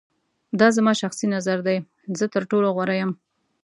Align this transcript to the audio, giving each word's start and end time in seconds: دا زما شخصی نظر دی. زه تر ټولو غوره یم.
دا 0.59 0.67
زما 0.75 0.91
شخصی 1.01 1.25
نظر 1.35 1.57
دی. 1.67 1.77
زه 2.17 2.25
تر 2.33 2.43
ټولو 2.51 2.67
غوره 2.75 2.95
یم. 3.01 3.11